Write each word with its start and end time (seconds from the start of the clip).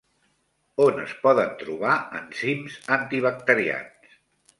On 0.85 0.95
es 1.01 1.11
poden 1.25 1.51
trobar 1.59 1.97
enzims 2.21 2.79
antibacterians? 2.97 4.17